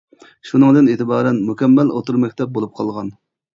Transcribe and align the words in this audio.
شۇنىڭدىن 0.51 0.89
ئېتىبارەن 0.93 1.37
مۇكەممەل 1.51 1.93
ئوتتۇرا 1.99 2.25
مەكتەپ 2.25 2.55
بولۇپ 2.59 2.77
قالغان. 2.83 3.15